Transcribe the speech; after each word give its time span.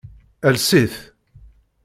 Ales-it. 0.47 0.93